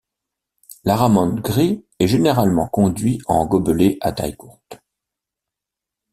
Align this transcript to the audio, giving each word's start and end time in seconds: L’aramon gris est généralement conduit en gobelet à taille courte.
L’aramon 0.83 1.35
gris 1.35 1.85
est 1.99 2.07
généralement 2.07 2.67
conduit 2.67 3.21
en 3.27 3.45
gobelet 3.45 3.99
à 4.01 4.11
taille 4.11 4.35
courte. 4.35 4.79